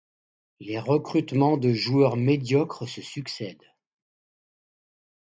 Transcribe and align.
Les 0.59 0.79
recrutements 0.79 1.57
de 1.57 1.73
joueurs 1.73 2.17
médiocres 2.17 2.89
se 2.89 3.03
succèdent. 3.03 3.75